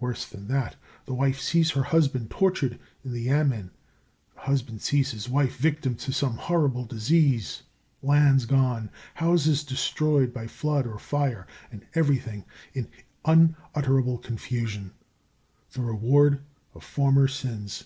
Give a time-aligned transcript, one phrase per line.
[0.00, 3.68] Worse than that, the wife sees her husband tortured in the yamên;
[4.34, 7.62] the husband sees his wife victim to some horrible disease,
[8.02, 12.88] lands gone, houses destroyed by flood or fire, and everything in
[13.26, 14.92] unutterable confusion
[15.74, 16.40] the reward
[16.72, 17.84] of former sins.